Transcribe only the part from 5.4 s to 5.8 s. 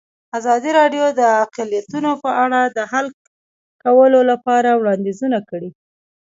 کړي.